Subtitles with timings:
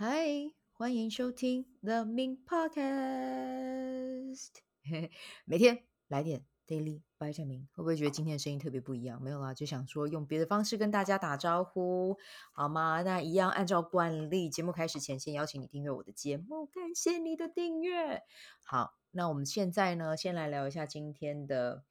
[0.00, 4.50] 嗨，欢迎收听 The Min Podcast。
[5.44, 9.20] 每天来点 Daily bite 明会不会觉得今天的声音特别不一样？
[9.20, 12.16] 没有啦，就想说用别的方式跟大家打招呼，
[12.52, 13.02] 好吗？
[13.02, 18.22] 那一样按照惯例，节目开始前先邀请你订阅我的节目，感谢你的订阅。
[18.62, 21.82] 好，那我们现在呢，先来聊一下今天的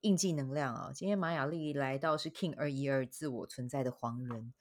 [0.00, 0.90] 印记能量啊。
[0.92, 4.52] 今天玛雅丽来到是 King 二一二，自我存在的黄人。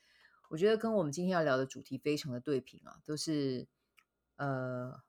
[0.54, 3.68] 我觉得跟我们今天要聊的主题非常的对频啊，都是
[4.36, 5.02] 呃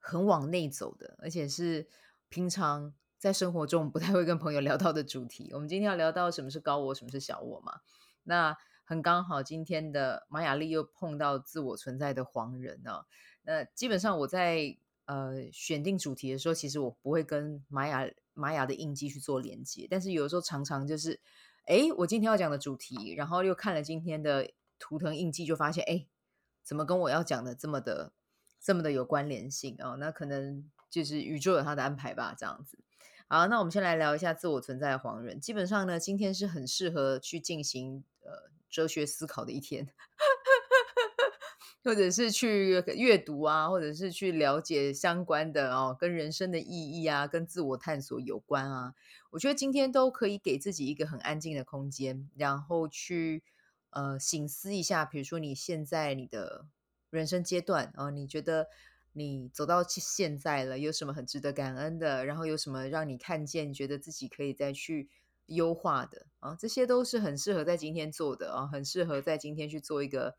[0.00, 1.86] 很往内走的，而且是
[2.28, 5.50] 平常在生活中不太会跟朋友聊到的主题。
[5.52, 7.82] 我们今天要聊到什么是高我，什么是小我嘛？
[8.24, 13.06] 那很刚好，今天的马雅丽又碰到自我存在的黄人呢、啊。
[13.42, 21.20] 那基本上我在呃选定主题的时候，其实我不会跟玛雅玛雅的印记去做连接，但是有的时候常常就是。
[21.66, 26.06] 哎，我今天要讲的主题，然后又看了今天的图腾印记，就发现，哎，
[26.62, 28.12] 怎么跟我要讲的这么的
[28.60, 32.78] 这么的有关联性啊、那可能就是宇宙有它的安排吧，这样子。
[33.28, 35.40] 好，那我们先来聊一下自我存在的黄人。
[35.40, 39.88] 基本上呢，今天是很适合去进行呃哲学思考的一天。
[41.84, 48.94] 或者是去阅读啊，或者是去了解相关的哦，跟人生的意义啊，跟自我探索有关啊。
[49.32, 53.42] 我觉得今天都可以给自己一个很安静的空间，然后去
[53.90, 56.64] 呃醒思一下，比如说你现在你的
[57.10, 58.68] 人生阶段啊，你觉得
[59.12, 62.24] 你走到现在了，有什么很值得感恩的？
[62.24, 65.10] 然后有什么让你看见，觉得自己可以再去
[65.46, 66.56] 优化的啊？
[66.58, 70.36] 这些都是很适合在今天做的啊，很适合在今天去做一个。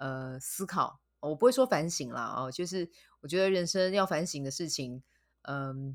[0.00, 5.02] 呃，思考，我不会说反省啦，哦，就是我觉得人生要反省的事情，
[5.42, 5.94] 嗯，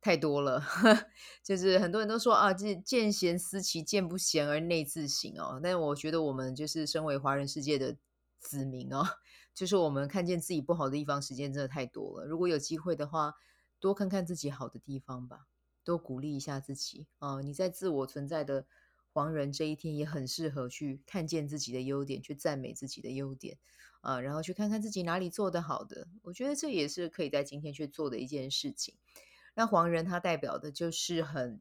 [0.00, 0.60] 太多了，
[1.44, 5.60] 就是很多人都说啊，见见贤思齐，见不贤而内自省哦。
[5.62, 7.96] 但我觉得我们就是身为华人世界的
[8.40, 9.04] 子民哦，
[9.54, 12.26] 就是我们看见自己不好的地方，时间真的太多了。
[12.26, 13.34] 如果有机会的话，
[13.78, 15.46] 多看看自己好的地方吧，
[15.84, 17.40] 多鼓励一下自己啊。
[17.42, 18.66] 你在自我存在的。
[19.12, 23.58] 黄人这一天也很适合去看见自己的优点，去赞美自己的优点
[24.00, 26.06] 啊，然后去看看自己哪里做得好的。
[26.22, 28.94] 我觉得这也是可以在今天去做的一件事情。
[29.54, 31.60] 那黄人他代表的就是很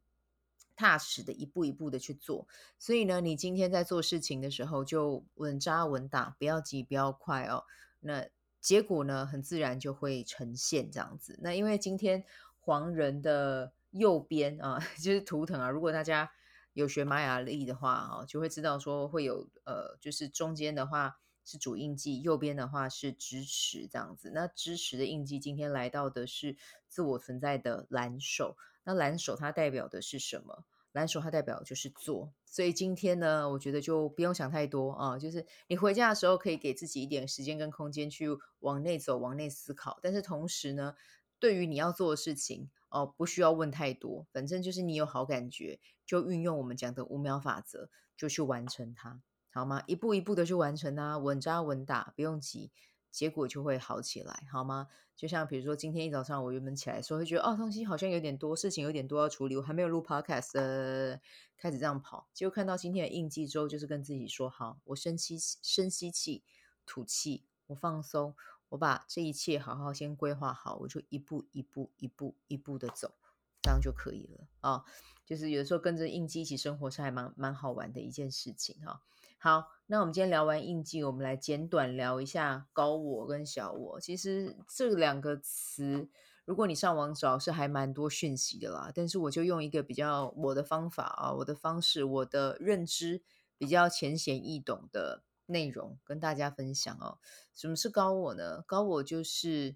[0.75, 2.47] 踏实的一步一步的去做，
[2.77, 7.63] 所以呢，你今天在做事情的时候就稳扎稳打，不要急，不要快哦。
[8.01, 8.27] 那
[8.61, 11.39] 结果呢，很自然就会呈现这样子。
[11.41, 12.23] 那因为今天
[12.59, 16.29] 黄人的右边啊， 就是图腾啊，如果大家。
[16.77, 24.29] 有学玛雅历的话，哈，就会知道说会有呃，就是中间的话是主印记，右边的话是支持这样子。
[24.31, 26.55] 那支持的印记今天来到的是
[26.87, 28.55] 自我存在的蓝手。
[28.83, 30.65] 那蓝手它代表的是什么？
[30.91, 32.31] 蓝手它代表就是做。
[32.45, 38.27] 所以今天呢，我觉得就不用想太多啊，就是你回家的时候可以给自己一点时间跟空间去
[38.59, 39.97] 往内走、往内思考。
[40.03, 40.93] 但是同时呢，
[41.39, 42.69] 对于你要做的事情。
[42.89, 49.21] 哦，不需要问太多，反正就是你有好感觉，就运用我们讲的五秒法则，就去完成它，
[49.51, 49.83] 好吗？
[49.87, 52.71] 一步一步的去完成它，稳扎稳打，不用急，
[53.11, 54.87] 结果就会好起来，好吗？
[55.15, 61.19] 就像比如说今天一早上我原本起来的时候会觉得，哦，东西好像有点多，事情有点多要处理，我还没有录 podcast，呃，
[61.57, 66.43] 开始这样跑，结果看到今天的印记之后，就是跟自己说，好，我深吸深吸气，
[66.85, 68.35] 吐气，我放松。
[68.69, 73.13] 我把这一切好好先规划好，我就一步一步、一步一步的走，
[73.61, 74.83] 这样就可以了啊、
[75.25, 79.01] 就是有的时候跟着印记一起生活是还蛮蛮好玩的一件事情哈、
[79.37, 83.99] 好，那我们今天聊完印记，我们来简短聊一下高我跟小我。
[83.99, 86.09] 其实这两个词，
[86.43, 88.91] 如果你上网找，是还蛮多讯息的啦。
[88.93, 93.21] 但是我就用一个比较我的方法啊，我的方式，我的认知
[93.57, 95.23] 比较浅显易懂的。
[95.47, 97.17] 内容跟大家分享哦。
[97.55, 98.61] 什么是高我呢？
[98.67, 99.75] 高我就是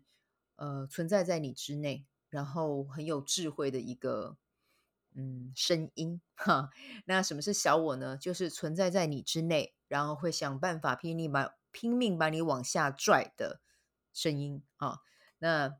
[0.55, 4.37] 呃存在在你之内，然后很有智慧的一个
[5.15, 6.69] 嗯声音哈。
[7.05, 8.15] 那什么是小我呢？
[8.15, 13.61] 就是存在在你之内，然后会想办法拼命把拼命把你往下拽的
[14.13, 14.99] 声音啊。
[15.39, 15.77] 那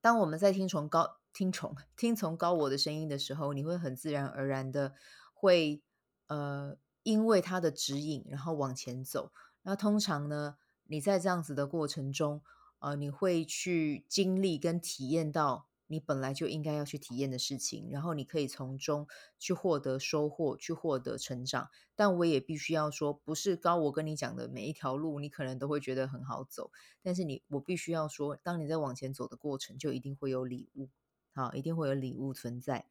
[0.00, 4.94] 当我们在听从高听从听从高我的声音的时候，你会很自然而然的
[5.34, 5.82] 会
[6.28, 6.78] 呃。
[7.10, 9.32] 因为他的指引，然后往前走。
[9.62, 12.40] 那通常呢，你在这样子的过程中，
[12.78, 19.08] 呃，你会去经历跟体验到你本来就应该要去体验的事情，然后你可以从中
[19.38, 21.68] 去获得收获，去获得成长。
[21.96, 26.70] 但我也必须要说，不是高我跟你讲的每一条路，你可能都会觉得很好走。
[27.02, 30.88] 但是你，我必须要说，当你在往前走的过程，就一定会有礼物
[31.32, 32.86] 好，一定会有礼物存在。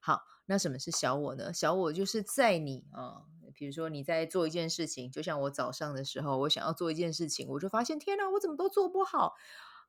[0.00, 1.52] 好，那什么是小我呢？
[1.52, 9.34] 小我就是在你啊、哦，比如说你在做一件事情，就像我早上的时候，我想要做一件事情，我就发现天哪，我怎么都做不好，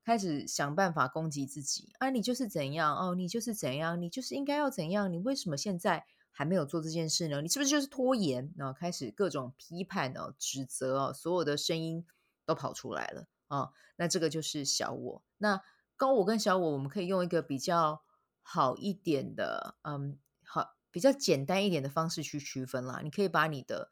[0.04, 7.42] 开始想办法攻击自己啊，你就是怎样哦，你就是怎样，你就是应该要怎样，你为什么现在还没有做这件事呢？
[7.42, 8.54] 你是不是就是拖延？
[8.58, 12.06] 然后开始各种批判哦，指责哦，所有的声音
[12.46, 15.24] 都跑出来了啊、哦，那这个就是小我。
[15.38, 15.62] 那
[15.96, 18.04] 高我跟小我，我们可以用一个比较。
[18.46, 23.00] 好一点的，嗯，好，比较简单一点的方式去区分啦。
[23.02, 23.90] 你可以把你的，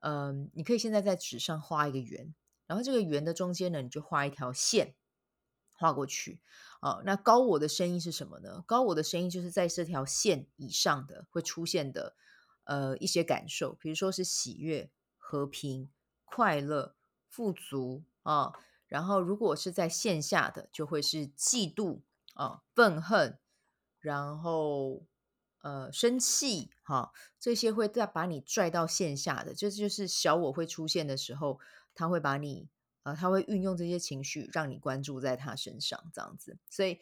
[0.00, 2.34] 嗯，你可以现在在纸上画一个圆，
[2.66, 4.96] 然后这个圆的中间呢，你就画一条线，
[5.76, 6.40] 画过去。
[6.80, 8.64] 哦，那高我的声音是什么呢？
[8.66, 12.16] 高我的声音就是在这条线以上的会出现的，
[12.64, 15.88] 呃，一些感受，比如说是喜悦、和平、
[16.24, 16.96] 快乐、
[17.28, 18.52] 富足啊、
[18.92, 22.02] 然后如果是在线下的，就会是嫉妒
[22.34, 23.38] 啊、愤恨。
[24.00, 25.06] 然后，
[25.62, 31.58] 呃，生气，哈，这些会再把你拽到线下的，这就是小我会出现的时候，
[31.94, 32.68] 他会把你，
[33.04, 36.58] 呃，他会运用这些情绪让你关注在他身上，这样子。
[36.68, 36.98] 所以，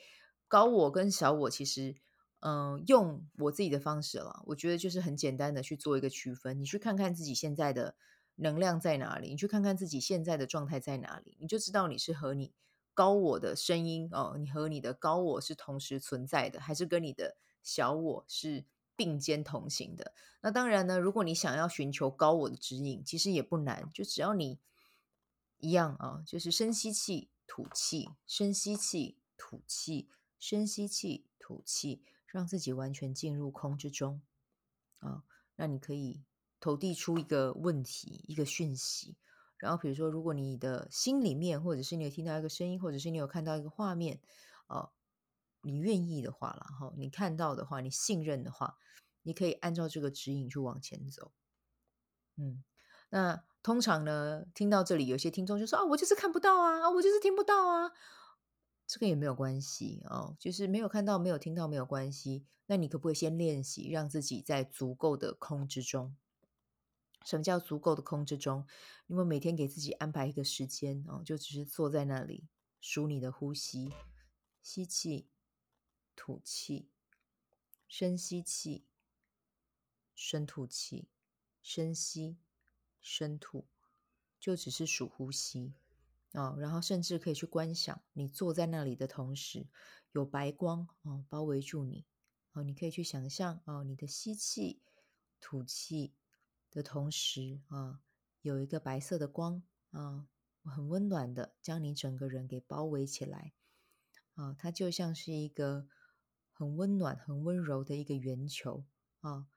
[0.47, 1.97] 高我跟小我其实，
[2.41, 6.61] 嗯、用我自己的方式了，我觉得就是很简单的去做一个区分。
[6.61, 7.97] 你去看看自己现在的
[8.41, 12.53] 能量在哪里，你去看看自己现在的状态在哪里，你就知道你是和你。
[12.93, 20.13] 高我的声音哦，你和你的高我是同时存在的，还是跟你的小我是并肩同行的？
[20.43, 24.59] 那当然呢，如果你想要寻求高我的指引，其实也不难，就只要你
[25.59, 34.21] 一样啊，就是深吸气、吐气，深吸气、吐气，深吸气、吐气，让自己完全进入空之中
[34.99, 35.23] 啊。
[35.57, 36.21] 那你可以
[36.61, 39.17] 投递出一个问题，一个讯息。
[39.57, 44.21] 然后，比如说，如果你的心里面，或者是你有听到一个声音，或者是你有看到一个画面，
[44.69, 44.93] 哦，
[45.61, 48.79] 你愿意的话，然后你看到的话，你信任的话，
[49.23, 51.33] 你可以按照这个指引去往前走。
[52.37, 52.65] 嗯，
[53.11, 57.93] 那通常呢，听到这里，有些听众就说：“啊，我就是看不到啊，啊，我就是听不到啊。”
[58.89, 62.47] 这个也没有关系哦，就是没有看到、没有听到没有关系。
[62.65, 66.17] 那你可不可以先练习，让自己在足够的空之中？
[67.25, 68.67] 什么叫足够的空之中？
[69.07, 72.49] 因为每天给自己安排一个时间哦，就只是坐在那里
[72.81, 73.93] 数你的呼吸，
[74.63, 75.29] 吸气，
[76.17, 76.89] 吐气，
[77.87, 78.87] 深吸气，
[80.15, 81.09] 深吐气，
[81.63, 82.39] 深吸，
[83.01, 83.67] 深吐，
[84.39, 85.75] 就只是数呼吸
[86.33, 86.57] 哦。
[86.59, 89.67] 然后甚至可以去观想，你坐在那里的同时，
[90.13, 92.07] 有白光哦包围住你
[92.53, 92.63] 哦。
[92.63, 94.81] 你可以去想象哦，你的吸气，
[95.41, 96.15] 吐气。
[96.71, 98.01] 的同时啊，
[98.43, 100.29] 有一个白色的光啊，
[100.63, 103.53] 很温暖的将你整个人给包围起来
[104.35, 105.89] 啊，它就像是一个
[106.53, 108.85] 很温暖、很温柔的一个圆球
[109.21, 109.49] 啊，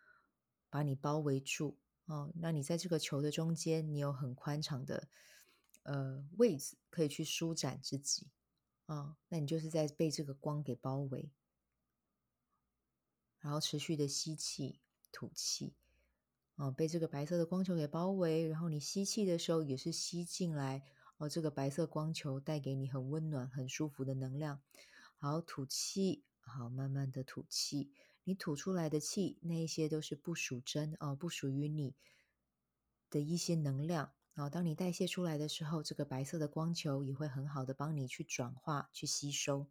[0.69, 2.31] 把你包围住啊。
[2.35, 5.07] 那你在这个球的中间，你有很宽敞的
[5.83, 8.31] 呃位置可以去舒展自己
[8.87, 9.17] 啊。
[9.29, 11.31] 那你就是在被这个光给包围，
[13.39, 14.81] 然后持续的吸气、
[15.11, 15.75] 吐气。
[16.55, 20.83] 哦，被这个白色的光球给包围，然后你吸气的时候也是吸进来，
[21.17, 24.61] 哦，这个白色光球带给你很温暖、很舒服的能量。
[25.17, 27.91] 好，吐气，好，慢慢的吐气，
[28.23, 31.95] 你吐出来的气，那一些都是不属真哦，不属于你
[33.09, 34.11] 的一些能量。
[34.35, 39.67] 啊，当你代谢出来的时候，这个白色的光球也会很好的帮你去转化、去吸收。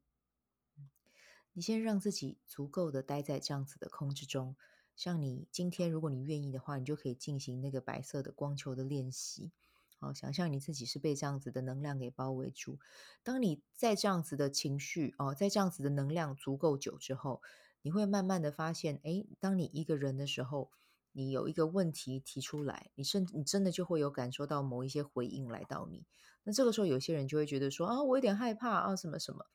[1.53, 4.57] 你先让自己足够的待在这样子的空之中。
[5.03, 9.51] 像你今天，如果你愿意的话，你就可以进行那个白色的光球的练习。
[9.99, 12.79] 好，想象你自己是被这样子的能量给包围住。
[13.25, 17.43] 当你在这样子的情绪哦，在这样子的能量足够久之后，
[17.83, 20.71] 你会慢慢的发现，诶，当你一个人的时候，
[21.11, 26.07] 你有一个问题提出来，你甚你真的就会有感受到某一些回应来到你。
[26.45, 29.47] 那这个时候，有些人就会觉得说啊，我有点害怕啊，什么什么。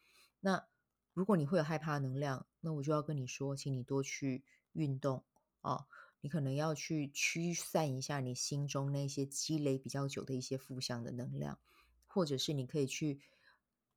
[0.42, 0.68] 那
[1.14, 5.24] 如果你会有害怕能量，那我就要跟你说，请你多去运动。
[5.68, 5.86] 哦，
[6.22, 11.60] 你可能要去驱散一下你心中那些积累比较久的一些负向的能量，
[12.08, 13.20] 或者是你可以去，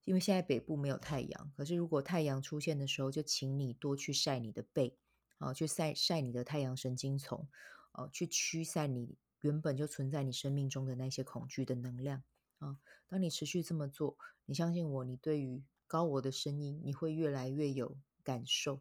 [0.05, 4.99] 因为现在北部没有太阳，可是如果太阳出现的时候，就请你多去晒你的背，
[5.39, 7.49] 啊，去晒晒你的太阳神经丛，
[7.93, 12.25] 哦，去驱散你原本就存在你生命中的那些恐惧的能量，
[12.59, 18.81] 啊，当你持续这么做，你相信我，你对于高我的声音，你会越来越有感受，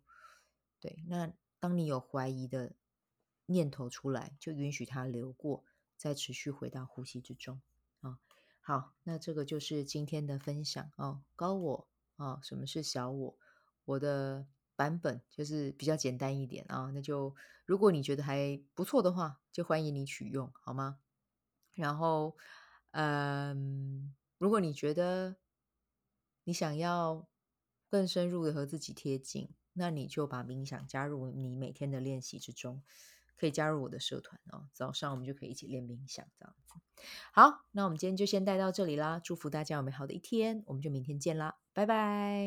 [0.80, 1.32] 对，那。
[1.60, 2.74] 当你有怀疑的
[3.48, 5.64] 念头出来，就允许它流过，
[5.98, 7.62] 再持续回到呼吸之中
[8.02, 8.20] 啊。
[8.62, 11.24] 好，那这个就是今天的分享哦。
[11.36, 11.88] 高我
[12.18, 13.38] 啊，什么是小我？
[13.86, 17.36] 我的版本就是比较简单一点啊，那就
[17.66, 21.00] 如果你觉得还不错的话，就欢迎你取用，好吗？
[21.74, 22.38] 然后，
[22.92, 25.38] 嗯，如果你觉得
[26.44, 27.28] 你想要
[27.90, 32.84] 更深入的和自己贴近，那你就把冥想加入你每天的练习之中，
[33.38, 34.68] 可以加入我的社团哦。
[34.74, 36.74] 早上我们就可以一起练冥想，这样子。
[37.32, 42.46] 好，那我们今天就先带到这里啦，祝福大家有美好的一天，我们就明天见啦，拜拜。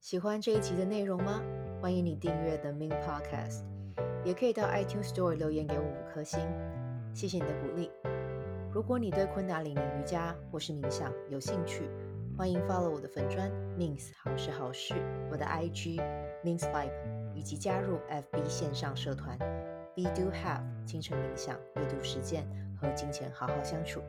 [0.00, 1.42] 喜欢这一集的内容吗？
[1.82, 3.66] 欢迎你订阅 The Min Podcast，
[4.24, 6.40] 也可以到 iTunes Store 留言给我五颗星，
[7.14, 7.90] 谢谢你的鼓励。
[8.72, 11.90] 如果你对昆达里尼瑜伽或是冥想有兴趣，
[12.40, 14.94] 欢迎 follow 我的粉专 Mins 好事好事，
[15.30, 16.00] 我的 IG
[16.42, 16.90] Mins Vibe，
[17.34, 19.38] 以及加入 FB 线上社团
[19.94, 22.48] Be Do Have 清晨冥想、阅读实践
[22.80, 24.00] 和金钱好好相处。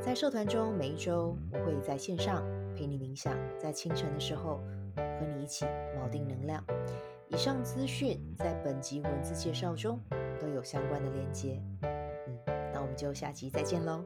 [0.00, 2.42] 在社团中，每一周我会在线上
[2.74, 4.62] 陪你冥想，在清晨的时候。
[4.96, 5.64] 和你一起
[5.96, 6.64] 锚定能量。
[7.28, 10.00] 以上资讯在本集文字介绍中
[10.40, 11.62] 都有相关的链接。
[11.82, 12.38] 嗯，
[12.72, 14.04] 那我们就下集再见喽。